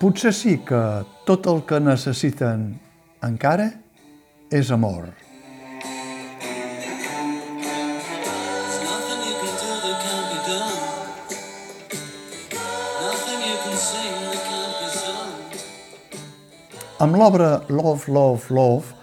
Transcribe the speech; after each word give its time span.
potser 0.00 0.32
sí 0.36 0.58
que 0.66 0.80
tot 1.26 1.46
el 1.48 1.62
que 1.68 1.78
necessiten 1.80 2.68
encara 3.24 3.70
és 4.52 4.70
amor. 4.74 5.08
Amb 16.96 17.12
l'obra 17.20 17.60
Love, 17.68 18.08
Love, 18.08 18.54
Love, 18.56 18.94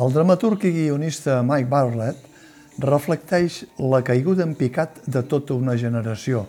el 0.00 0.12
dramaturg 0.14 0.62
i 0.64 0.70
guionista 0.72 1.42
Mike 1.44 1.68
Bartlett 1.68 2.80
reflecteix 2.80 3.58
la 3.76 4.00
caiguda 4.04 4.46
en 4.46 4.54
picat 4.56 5.02
de 5.04 5.20
tota 5.28 5.52
una 5.58 5.76
generació, 5.76 6.46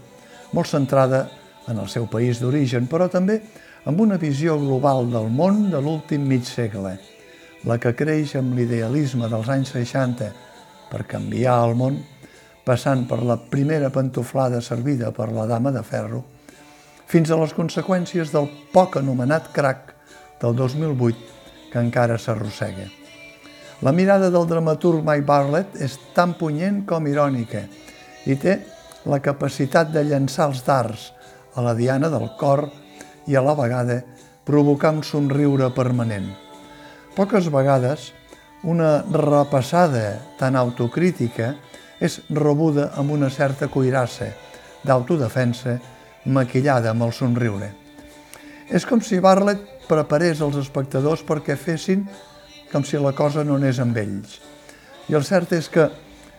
molt 0.55 0.71
centrada 0.71 1.25
en 1.67 1.79
el 1.79 1.89
seu 1.91 2.07
país 2.07 2.39
d'origen, 2.39 2.87
però 2.87 3.09
també 3.11 3.41
amb 3.85 3.99
una 3.99 4.17
visió 4.17 4.55
global 4.59 5.09
del 5.11 5.27
món 5.27 5.67
de 5.71 5.81
l'últim 5.83 6.23
mig 6.27 6.45
segle, 6.47 6.95
la 7.67 7.77
que 7.79 7.91
creix 7.95 8.35
amb 8.39 8.55
l'idealisme 8.55 9.27
dels 9.31 9.49
anys 9.51 9.73
60 9.75 10.29
per 10.91 11.03
canviar 11.09 11.57
el 11.67 11.75
món, 11.79 11.97
passant 12.63 13.03
per 13.09 13.19
la 13.27 13.35
primera 13.51 13.89
pantoflada 13.91 14.61
servida 14.63 15.11
per 15.11 15.29
la 15.35 15.45
dama 15.49 15.71
de 15.75 15.83
ferro, 15.83 16.23
fins 17.07 17.31
a 17.31 17.37
les 17.39 17.51
conseqüències 17.53 18.31
del 18.31 18.47
poc 18.71 18.95
anomenat 19.01 19.51
crack 19.55 19.91
del 20.41 20.55
2008 20.55 21.71
que 21.73 21.81
encara 21.81 22.17
s'arrossega. 22.17 22.87
La 23.83 23.91
mirada 23.91 24.29
del 24.31 24.47
dramaturg 24.47 25.03
Mike 25.03 25.27
Bartlett 25.27 25.75
és 25.83 25.97
tan 26.15 26.37
punyent 26.39 26.85
com 26.87 27.07
irònica 27.09 27.65
i 28.31 28.37
té 28.39 28.61
la 29.11 29.19
capacitat 29.19 29.91
de 29.91 30.05
llançar 30.07 30.47
els 30.47 30.63
darts 30.63 31.09
a 31.59 31.65
la 31.65 31.75
diana 31.75 32.07
del 32.09 32.29
cor 32.39 32.69
i 33.27 33.35
a 33.35 33.41
la 33.41 33.55
vegada 33.55 34.01
provocar 34.43 34.93
un 34.93 35.03
somriure 35.03 35.69
permanent. 35.75 36.27
Poques 37.15 37.49
vegades 37.53 38.11
una 38.63 39.03
repassada 39.11 40.19
tan 40.39 40.55
autocrítica 40.55 41.53
és 42.03 42.19
rebuda 42.29 42.91
amb 42.99 43.11
una 43.15 43.29
certa 43.29 43.67
cuirassa 43.71 44.31
d'autodefensa 44.83 45.77
maquillada 46.25 46.91
amb 46.91 47.03
el 47.07 47.13
somriure. 47.15 47.69
És 48.71 48.87
com 48.87 49.01
si 49.03 49.19
Bartlett 49.23 49.87
preparés 49.87 50.41
els 50.41 50.57
espectadors 50.59 51.23
perquè 51.27 51.55
fessin 51.59 52.07
com 52.71 52.83
si 52.87 52.97
la 52.97 53.13
cosa 53.13 53.43
no 53.43 53.59
anés 53.59 53.79
amb 53.79 53.97
ells. 53.99 54.39
I 55.11 55.15
el 55.19 55.25
cert 55.27 55.51
és 55.53 55.67
que, 55.69 55.89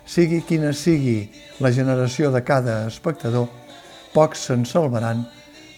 sigui 0.05 0.43
quina 0.45 0.73
sigui 0.77 1.31
la 1.65 1.71
generació 1.73 2.31
de 2.33 2.43
cada 2.45 2.85
espectador, 2.89 3.47
pocs 4.13 4.49
se'n 4.49 4.65
salvaran, 4.69 5.25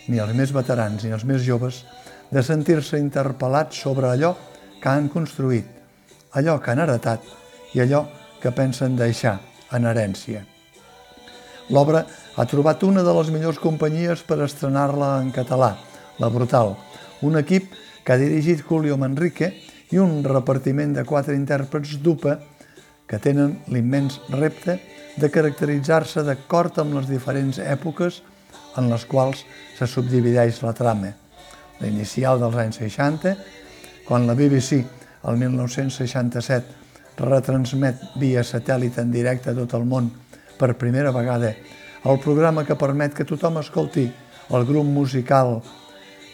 ni 0.08 0.20
els 0.22 0.34
més 0.36 0.52
veterans 0.54 1.04
ni 1.04 1.12
els 1.14 1.24
més 1.24 1.42
joves, 1.46 1.84
de 2.30 2.42
sentir-se 2.42 2.98
interpel·lats 2.98 3.78
sobre 3.82 4.10
allò 4.10 4.34
que 4.82 4.90
han 4.90 5.08
construït, 5.12 5.66
allò 6.38 6.58
que 6.60 6.72
han 6.72 6.82
heretat 6.82 7.22
i 7.74 7.82
allò 7.84 8.04
que 8.42 8.52
pensen 8.54 8.96
deixar 8.98 9.38
en 9.74 9.86
herència. 9.86 10.42
L'obra 11.70 12.04
ha 12.36 12.46
trobat 12.46 12.84
una 12.86 13.02
de 13.02 13.14
les 13.16 13.30
millors 13.34 13.58
companyies 13.58 14.22
per 14.26 14.38
estrenar-la 14.44 15.16
en 15.22 15.32
català, 15.34 15.74
La 16.18 16.28
Brutal, 16.32 16.76
un 17.26 17.36
equip 17.36 17.72
que 18.04 18.14
ha 18.14 18.20
dirigit 18.20 18.62
Julio 18.64 18.96
Manrique 18.96 19.50
i 19.90 19.98
un 19.98 20.22
repartiment 20.24 20.94
de 20.94 21.04
quatre 21.04 21.34
intèrprets 21.34 21.98
d'UPA 22.02 22.36
que 23.06 23.18
tenen 23.22 23.58
l'immens 23.70 24.20
repte 24.30 24.78
de 25.16 25.30
caracteritzar-se 25.32 26.22
d'acord 26.26 26.78
amb 26.82 26.98
les 26.98 27.10
diferents 27.10 27.58
èpoques 27.62 28.22
en 28.76 28.90
les 28.90 29.06
quals 29.08 29.44
se 29.76 29.88
subdivideix 29.88 30.62
la 30.62 30.74
trama. 30.76 31.12
La 31.80 31.88
inicial 31.88 32.40
dels 32.40 32.56
anys 32.60 32.80
60, 32.82 33.36
quan 34.06 34.26
la 34.26 34.34
BBC, 34.34 34.82
el 35.26 35.40
1967, 35.40 36.84
retransmet 37.16 38.02
via 38.20 38.44
satèl·lit 38.44 38.98
en 39.00 39.10
directe 39.12 39.50
a 39.50 39.56
tot 39.56 39.74
el 39.78 39.88
món 39.88 40.10
per 40.58 40.76
primera 40.76 41.12
vegada 41.12 41.54
el 42.06 42.20
programa 42.20 42.64
que 42.64 42.76
permet 42.78 43.14
que 43.16 43.26
tothom 43.26 43.58
escolti 43.58 44.04
el 44.54 44.66
grup 44.68 44.86
musical 44.86 45.56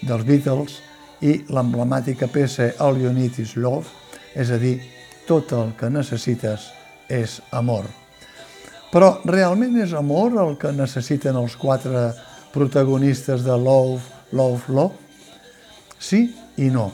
dels 0.03 0.27
Beatles 0.29 0.77
i 1.25 1.39
l'emblemàtica 1.55 2.29
peça 2.29 2.73
All 2.83 3.01
You 3.01 3.15
Need 3.17 3.41
Is 3.41 3.57
Love, 3.57 3.89
és 4.35 4.51
a 4.51 4.61
dir, 4.61 4.77
tot 5.25 5.55
el 5.57 5.73
que 5.79 5.89
necessites 5.89 6.69
és 7.09 7.41
amor. 7.53 8.02
Però 8.93 9.15
realment 9.25 9.79
és 9.81 9.95
amor 9.97 10.35
el 10.43 10.59
que 10.61 10.73
necessiten 10.77 11.39
els 11.41 11.55
quatre 11.57 12.11
protagonistes 12.53 13.41
de 13.47 13.55
Love, 13.57 14.03
Love, 14.37 14.69
Love? 14.69 14.99
Sí 15.97 16.27
i 16.61 16.69
no. 16.69 16.91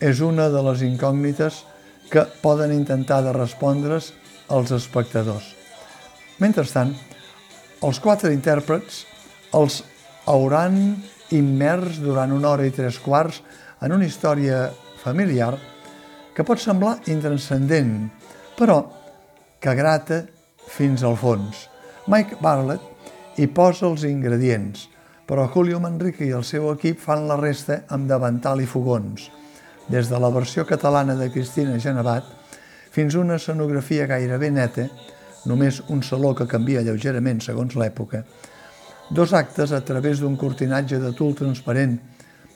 És 0.00 0.22
una 0.24 0.46
de 0.48 0.62
les 0.64 0.84
incògnites 0.86 1.60
que 2.08 2.24
poden 2.40 2.72
intentar 2.72 3.20
de 3.26 3.34
respondre's 3.36 4.14
els 4.48 4.72
espectadors. 4.72 5.50
Mentrestant, 6.40 6.94
els 7.84 8.00
quatre 8.00 8.32
intèrprets 8.32 9.02
els 9.58 9.82
hauran 10.28 10.78
immers 11.36 12.00
durant 12.00 12.32
una 12.32 12.54
hora 12.54 12.64
i 12.64 12.72
tres 12.72 12.96
quarts 13.04 13.42
en 13.84 13.92
una 13.92 14.08
història 14.08 14.70
familiar 15.02 15.52
que 16.32 16.46
pot 16.46 16.60
semblar 16.62 17.02
intranscendent, 17.12 17.92
però 18.56 18.80
que 19.60 19.74
grata 19.76 20.22
fins 20.68 21.02
al 21.02 21.16
fons. 21.16 21.66
Mike 22.08 22.38
Bartlett 22.40 23.38
hi 23.40 23.46
posa 23.52 23.86
els 23.88 24.04
ingredients, 24.08 24.86
però 25.28 25.46
Julio 25.52 25.80
Manrique 25.80 26.24
i 26.26 26.32
el 26.32 26.44
seu 26.44 26.70
equip 26.72 27.00
fan 27.02 27.26
la 27.28 27.36
resta 27.40 27.82
amb 27.94 28.08
davantal 28.08 28.62
i 28.64 28.66
fogons, 28.66 29.28
des 29.88 30.08
de 30.08 30.20
la 30.20 30.30
versió 30.32 30.64
catalana 30.66 31.16
de 31.16 31.30
Cristina 31.32 31.78
Genevat 31.80 32.36
fins 32.90 33.14
a 33.14 33.20
una 33.20 33.36
escenografia 33.36 34.08
gairebé 34.08 34.50
neta, 34.50 34.88
només 35.46 35.82
un 35.92 36.02
saló 36.02 36.34
que 36.34 36.48
canvia 36.48 36.82
lleugerament 36.82 37.40
segons 37.44 37.76
l'època, 37.78 38.24
dos 39.10 39.32
actes 39.32 39.72
a 39.72 39.80
través 39.84 40.20
d'un 40.20 40.36
cortinatge 40.36 40.98
de 41.00 41.12
tul 41.16 41.34
transparent 41.36 41.98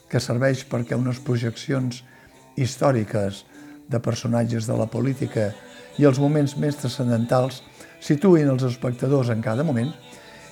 que 0.09 0.21
serveix 0.21 0.65
perquè 0.69 0.97
unes 0.99 1.21
projeccions 1.25 2.03
històriques 2.57 3.45
de 3.89 4.01
personatges 4.01 4.67
de 4.69 4.77
la 4.77 4.89
política 4.89 5.51
i 6.01 6.09
els 6.09 6.21
moments 6.21 6.57
més 6.61 6.77
transcendentals 6.81 7.63
situïn 8.03 8.51
els 8.51 8.65
espectadors 8.67 9.31
en 9.33 9.43
cada 9.45 9.65
moment, 9.65 9.93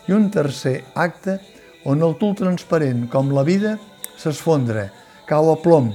i 0.08 0.14
un 0.14 0.30
tercer 0.30 0.80
acte 0.94 1.38
on 1.84 2.02
el 2.02 2.16
tul 2.20 2.34
transparent, 2.38 3.06
com 3.10 3.32
la 3.34 3.44
vida, 3.46 3.76
s'esfondra, 4.20 4.88
cau 5.28 5.50
a 5.52 5.56
plom 5.62 5.90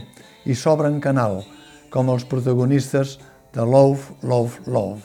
i 0.45 0.55
s'obre 0.55 0.89
en 0.91 0.99
canal, 1.01 1.41
com 1.93 2.09
els 2.11 2.25
protagonistes 2.27 3.17
de 3.55 3.63
Love, 3.63 4.17
Love, 4.23 4.65
Love. 4.67 5.01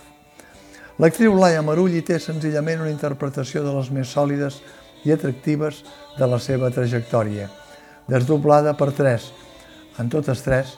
L'actriu 1.01 1.37
Laia 1.39 1.63
Marulli 1.65 2.03
té 2.05 2.19
senzillament 2.21 2.83
una 2.83 2.93
interpretació 2.93 3.63
de 3.65 3.73
les 3.77 3.89
més 3.95 4.11
sòlides 4.13 4.59
i 5.07 5.15
atractives 5.15 5.81
de 6.19 6.29
la 6.29 6.39
seva 6.43 6.69
trajectòria, 6.75 7.49
desdoblada 8.11 8.75
per 8.77 8.91
tres, 8.97 9.31
en 9.99 10.11
totes 10.13 10.43
tres 10.45 10.75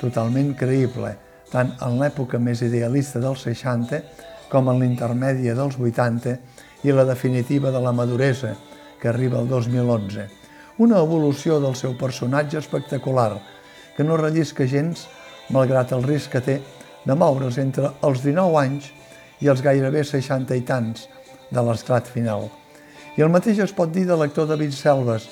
totalment 0.00 0.54
creïble, 0.56 1.12
tant 1.50 1.74
en 1.84 1.98
l'època 2.00 2.38
més 2.40 2.62
idealista 2.64 3.20
dels 3.20 3.42
60 3.44 4.00
com 4.50 4.68
en 4.68 4.82
l'intermèdia 4.82 5.54
dels 5.54 5.78
80 5.78 6.36
i 6.84 6.92
la 6.92 7.06
definitiva 7.08 7.70
de 7.70 7.80
la 7.80 7.92
maduresa, 7.92 8.56
que 9.00 9.08
arriba 9.08 9.40
el 9.40 9.48
2011. 9.48 10.26
Una 10.78 11.00
evolució 11.00 11.60
del 11.60 11.76
seu 11.76 11.96
personatge 11.96 12.58
espectacular, 12.58 13.38
que 13.96 14.04
no 14.04 14.16
rellisca 14.16 14.66
gens, 14.66 15.06
malgrat 15.50 15.92
el 15.92 16.04
risc 16.06 16.34
que 16.34 16.44
té 16.44 16.60
de 17.04 17.16
moure's 17.16 17.58
entre 17.58 17.92
els 18.06 18.22
19 18.24 18.58
anys 18.60 18.90
i 19.40 19.48
els 19.48 19.62
gairebé 19.64 20.04
60 20.04 20.56
i 20.56 20.64
tants 20.68 21.06
de 21.50 21.64
l'esclat 21.64 22.08
final. 22.08 22.48
I 23.16 23.24
el 23.24 23.32
mateix 23.32 23.58
es 23.64 23.74
pot 23.76 23.90
dir 23.92 24.06
de 24.08 24.16
l'actor 24.16 24.48
David 24.48 24.72
Selves, 24.76 25.28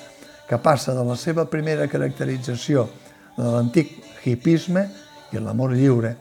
que 0.49 0.57
passa 0.57 0.95
de 0.97 1.05
la 1.05 1.15
seva 1.15 1.45
primera 1.45 1.87
caracterització 1.87 2.87
de 3.37 3.45
l'antic 3.45 3.93
hipisme 4.25 4.87
i 5.31 5.41
l'amor 5.41 5.75
lliure 5.77 6.15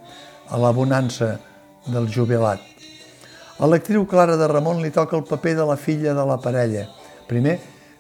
a 0.49 0.61
la 0.61 0.73
bonança 0.77 1.35
del 1.89 2.09
jubilat. 2.13 2.78
A 3.59 3.67
l'actriu 3.67 4.05
Clara 4.07 4.37
de 4.39 4.47
Ramon 4.47 4.79
li 4.79 4.93
toca 4.95 5.17
el 5.19 5.25
paper 5.27 5.57
de 5.59 5.65
la 5.67 5.75
filla 5.75 6.13
de 6.15 6.23
la 6.23 6.37
parella, 6.39 6.85
primer 7.27 7.57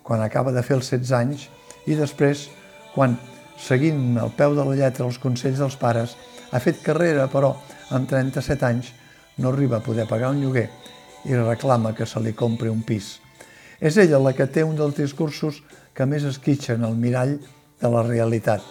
quan 0.06 0.20
acaba 0.22 0.52
de 0.54 0.62
fer 0.62 0.76
els 0.76 0.86
16 0.92 1.10
anys 1.18 1.48
i 1.90 1.96
després 1.98 2.44
quan, 2.94 3.16
seguint 3.58 4.20
al 4.22 4.30
peu 4.38 4.54
de 4.54 4.62
la 4.62 4.76
lletra 4.78 5.08
els 5.08 5.18
consells 5.18 5.58
dels 5.58 5.74
pares, 5.80 6.14
ha 6.54 6.60
fet 6.62 6.78
carrera 6.84 7.26
però 7.32 7.56
amb 7.90 8.06
37 8.06 8.68
anys 8.68 8.92
no 9.42 9.50
arriba 9.50 9.80
a 9.80 9.82
poder 9.82 10.06
pagar 10.06 10.30
un 10.30 10.44
lloguer 10.44 10.68
i 11.26 11.34
reclama 11.34 11.90
que 11.90 12.06
se 12.06 12.22
li 12.22 12.36
compri 12.38 12.70
un 12.70 12.86
pis. 12.86 13.16
És 13.82 13.98
ella 13.98 14.22
la 14.22 14.36
que 14.38 14.46
té 14.46 14.62
un 14.62 14.78
dels 14.78 14.94
discursos 14.94 15.58
que 15.90 16.06
més 16.06 16.22
esquitxen 16.22 16.86
el 16.86 16.94
mirall 16.94 17.34
de 17.82 17.90
la 17.90 18.06
realitat. 18.06 18.62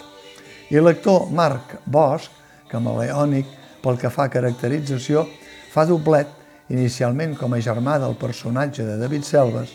I 0.72 0.80
l'actor 0.80 1.28
Marc 1.36 1.82
Bosch, 1.84 2.32
camaleònic 2.72 3.52
pel 3.84 4.00
que 4.00 4.08
fa 4.08 4.32
a 4.32 4.32
caracterització, 4.32 5.28
fa 5.76 5.84
doblet 5.84 6.32
inicialment 6.70 7.36
com 7.40 7.54
a 7.54 7.62
germà 7.64 7.98
del 8.02 8.16
personatge 8.20 8.86
de 8.86 8.98
David 9.00 9.24
Selves, 9.24 9.74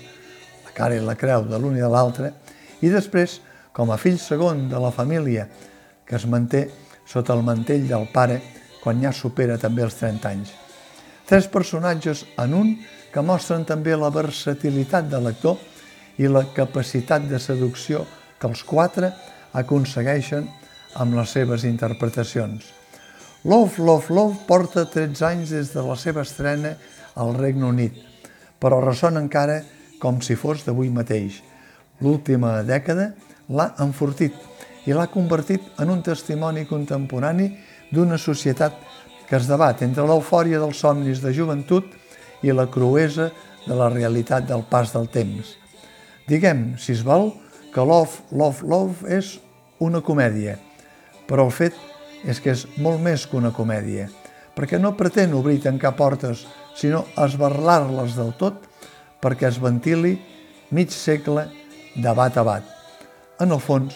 la 0.66 0.74
cara 0.76 0.96
i 0.96 1.04
la 1.04 1.16
creu 1.16 1.46
de 1.48 1.58
l'un 1.58 1.76
i 1.76 1.84
de 1.84 1.90
l'altre, 1.90 2.32
i 2.82 2.90
després 2.92 3.40
com 3.72 3.90
a 3.90 3.98
fill 4.00 4.18
segon 4.20 4.66
de 4.68 4.80
la 4.80 4.92
família 4.92 5.46
que 6.04 6.16
es 6.18 6.26
manté 6.28 6.66
sota 7.08 7.34
el 7.36 7.44
mantell 7.46 7.86
del 7.88 8.08
pare 8.12 8.40
quan 8.82 9.00
ja 9.00 9.12
supera 9.14 9.58
també 9.60 9.84
els 9.86 9.96
30 10.00 10.28
anys. 10.28 10.52
Tres 11.28 11.46
personatges 11.48 12.24
en 12.42 12.54
un 12.58 12.74
que 13.12 13.22
mostren 13.24 13.64
també 13.68 13.94
la 13.96 14.10
versatilitat 14.12 15.08
de 15.08 15.20
l'actor 15.22 15.60
i 16.18 16.28
la 16.28 16.44
capacitat 16.54 17.24
de 17.28 17.40
seducció 17.40 18.04
que 18.40 18.50
els 18.50 18.64
quatre 18.66 19.12
aconsegueixen 19.56 20.48
amb 21.00 21.16
les 21.16 21.32
seves 21.32 21.64
interpretacions. 21.64 22.81
Love, 23.44 23.82
Love, 23.82 24.14
Love 24.14 24.36
porta 24.46 24.84
13 24.86 25.24
anys 25.26 25.50
des 25.50 25.72
de 25.74 25.82
la 25.82 25.96
seva 25.98 26.22
estrena 26.22 26.76
al 27.18 27.32
Regne 27.34 27.66
Unit, 27.66 27.96
però 28.62 28.78
ressona 28.78 29.18
encara 29.18 29.56
com 29.98 30.20
si 30.22 30.36
fos 30.38 30.62
d'avui 30.62 30.92
mateix. 30.94 31.40
L'última 31.98 32.60
dècada 32.62 33.08
l'ha 33.50 33.72
enfortit 33.82 34.38
i 34.86 34.94
l'ha 34.94 35.08
convertit 35.10 35.74
en 35.82 35.90
un 35.90 36.04
testimoni 36.06 36.68
contemporani 36.70 37.50
d'una 37.90 38.14
societat 38.14 38.78
que 39.26 39.40
es 39.40 39.50
debat 39.50 39.82
entre 39.82 40.06
l'eufòria 40.06 40.62
dels 40.62 40.78
somnis 40.78 41.18
de 41.18 41.34
joventut 41.34 41.90
i 42.46 42.54
la 42.54 42.70
cruesa 42.70 43.32
de 43.66 43.74
la 43.74 43.90
realitat 43.90 44.46
del 44.46 44.62
pas 44.70 44.94
del 44.94 45.10
temps. 45.10 45.56
Diguem, 46.30 46.76
si 46.78 46.94
es 46.94 47.02
vol, 47.02 47.32
que 47.74 47.82
Love, 47.82 48.22
Love, 48.30 48.62
Love 48.62 49.18
és 49.18 49.40
una 49.82 49.98
comèdia, 49.98 50.60
però 51.26 51.50
el 51.50 51.56
fet 51.58 51.90
és 52.24 52.40
que 52.40 52.52
és 52.54 52.66
molt 52.78 53.00
més 53.02 53.26
que 53.26 53.38
una 53.38 53.52
comèdia, 53.54 54.08
perquè 54.54 54.78
no 54.78 54.94
pretén 54.96 55.34
obrir 55.34 55.58
i 55.58 55.64
tancar 55.64 55.94
portes, 55.98 56.46
sinó 56.76 57.04
esbarlar-les 57.19 58.16
del 58.19 58.32
tot 58.38 58.69
perquè 59.22 59.48
es 59.48 59.60
ventili 59.62 60.16
mig 60.70 60.90
segle 60.94 61.46
de 61.94 62.14
bat 62.16 62.38
a 62.38 62.46
bat. 62.46 62.64
En 63.40 63.52
el 63.52 63.60
fons, 63.60 63.94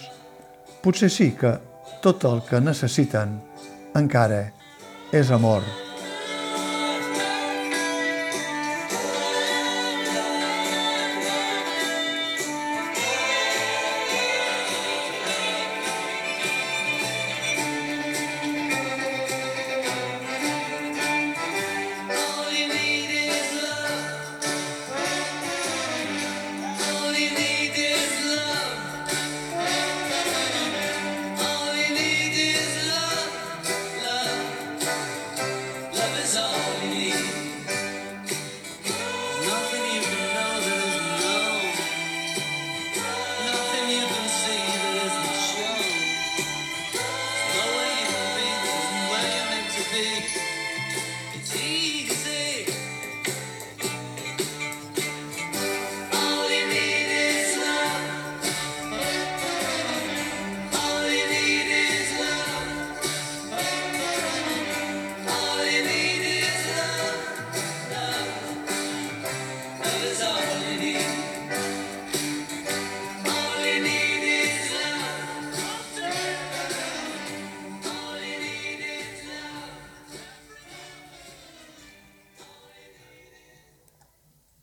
potser 0.82 1.10
sí 1.12 1.32
que 1.38 1.56
tot 2.04 2.28
el 2.28 2.44
que 2.48 2.62
necessiten 2.62 3.40
encara 3.96 4.46
és 5.12 5.32
amor. 5.34 5.85